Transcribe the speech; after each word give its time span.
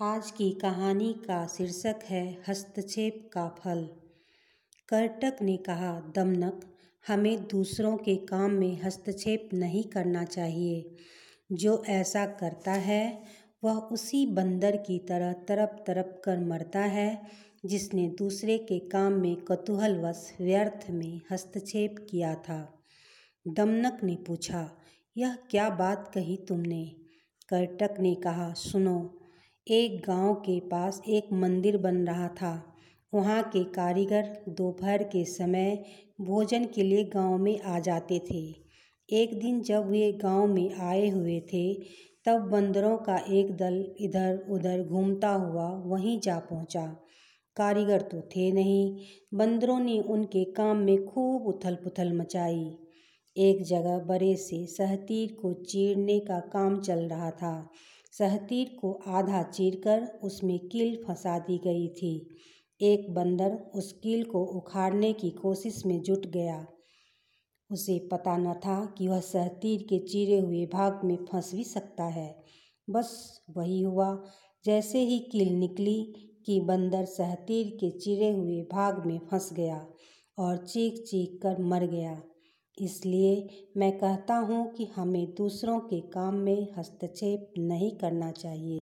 आज 0.00 0.30
की 0.30 0.50
कहानी 0.50 1.12
का 1.12 1.46
शीर्षक 1.46 1.96
है 2.04 2.42
हस्तक्षेप 2.48 3.30
का 3.32 3.48
फल। 3.48 3.88
कर्टक 4.88 5.36
ने 5.42 5.56
कहा, 5.56 6.00
दमनक, 6.14 6.74
हमें 7.08 7.48
दूसरों 7.48 7.96
के 7.96 8.16
काम 8.16 8.50
में 8.50 8.82
हस्तक्षेप 8.82 9.48
नहीं 9.54 9.84
करना 9.84 10.24
चाहिए। 10.24 10.96
जो 11.52 11.84
ऐसा 11.88 12.26
करता 12.26 12.72
है, 12.72 13.22
वह 13.64 13.74
उसी 13.74 14.26
बंदर 14.26 14.76
की 14.76 14.98
तरह 14.98 15.32
तरप 15.32 15.84
तरप 15.86 16.22
कर 16.24 16.38
मरता 16.38 16.80
है, 16.80 17.22
जिसने 17.66 18.08
दूसरे 18.08 18.58
के 18.58 18.78
काम 18.78 19.12
में 19.12 19.36
कतूहलवश 19.36 20.34
व्यर्थ 20.40 20.86
में 20.90 21.20
हस्तक्षेप 21.30 22.06
किया 22.10 22.34
था। 22.34 22.78
दमनक 23.48 24.04
ने 24.04 24.16
पूछा, 24.16 24.70
यह 25.16 25.38
क्या 25.50 25.70
बात 25.70 26.10
कही 26.14 26.36
तुमने? 26.36 26.92
कर्टक 27.48 27.96
ने 28.00 28.14
कहा, 28.14 28.52
सुनो 28.52 29.20
एक 29.66 30.02
गाँव 30.06 30.34
के 30.34 30.60
पास 30.60 31.02
एक 31.08 31.28
मंदिर 31.32 31.76
बन 31.78 31.96
रहा 31.96 32.28
था। 32.28 32.76
वहाँ 33.14 33.42
के 33.42 33.64
कारीगर 33.64 34.44
दोपहर 34.48 35.02
के 35.02 35.24
समय 35.24 35.84
भोजन 36.20 36.64
के 36.64 36.82
लिए 36.82 37.04
गाँव 37.04 37.38
में 37.38 37.60
आ 37.60 37.78
जाते 37.78 38.18
थे। 38.30 38.54
एक 39.08 39.38
दिन 39.38 39.62
जब 39.62 39.90
वे 39.90 40.12
गाँव 40.12 40.46
में 40.46 40.74
आए 40.74 41.08
हुए 41.08 41.40
थे, 41.40 41.74
तब 42.24 42.48
बंदरों 42.50 42.96
का 42.96 43.16
एक 43.16 43.56
दल 43.56 43.94
इधर 44.00 44.46
उधर 44.50 44.82
घूमता 44.82 45.28
हुआ 45.28 45.68
वहीं 45.86 46.20
जा 46.20 46.38
पहुँचा। 46.38 46.86
कारीगर 47.56 48.00
तो 48.00 48.20
थे 48.20 48.52
नहीं, 48.52 49.00
बंदरों 49.34 49.80
ने 49.80 50.00
उनके 50.00 50.44
काम 50.44 50.76
में 50.76 51.06
खूब 51.06 51.46
उथल 51.46 51.74
पुथल 51.74 52.12
मचाई। 52.12 52.78
एक 53.36 53.62
जगह 53.62 53.98
बड़े 53.98 54.36
से 54.36 54.66
सहतीर 54.66 55.36
को 55.42 55.52
चीरने 55.52 56.20
का 56.20 56.40
काम 56.40 56.80
चल 56.80 56.98
रहा 56.98 57.30
था। 57.30 57.70
सहतीर 58.18 58.76
को 58.80 58.92
आधा 59.06 59.42
चीरकर 59.42 60.20
उसमें 60.22 60.58
कील 60.68 61.04
फंसा 61.08 61.38
दी 61.38 61.58
गई 61.58 61.88
थी। 61.88 62.36
एक 62.80 63.14
बंदर 63.14 63.70
उस 63.74 63.92
कील 63.92 64.24
को 64.24 64.44
उखाड़ने 64.44 65.12
की 65.12 65.30
कोशिश 65.30 65.86
में 65.86 66.02
जुट 66.02 66.26
गया। 66.26 66.66
उसे 67.70 68.08
पता 68.12 68.36
न 68.36 68.54
था 68.54 68.94
कि 68.98 69.08
वह 69.08 69.20
सहतीर 69.20 69.82
के 69.82 69.98
चीरे 69.98 70.40
हुए 70.40 70.66
भाग 70.66 71.00
में 71.04 71.16
फंस 71.16 71.54
भी 71.54 71.64
सकता 71.64 72.04
है। 72.04 72.44
बस 72.90 73.40
वही 73.56 73.82
हुआ, 73.82 74.22
जैसे 74.64 74.98
ही 74.98 75.18
कील 75.18 75.52
निकली 75.52 76.14
कि 76.46 76.60
बंदर 76.60 77.04
सहतीर 77.04 77.68
के 77.80 77.90
चिरे 77.90 78.30
हुए 78.30 78.62
भाग 78.62 79.06
में 79.06 79.18
फंस 79.18 79.52
गया 79.52 79.86
और 80.38 80.56
चीख 80.56 80.94
चीख 80.94 81.40
कर 81.42 81.62
मर 81.62 81.86
गया। 81.86 82.22
इसलिए 82.78 83.32
मैं 83.76 83.90
कहता 83.98 84.34
हूँ 84.48 84.66
कि 84.72 84.84
हमें 84.96 85.34
दूसरों 85.34 85.78
के 85.80 86.00
काम 86.10 86.34
में 86.40 86.66
हस्तक्षेप 86.78 87.52
नहीं 87.58 87.90
करना 87.98 88.30
चाहिए। 88.32 88.78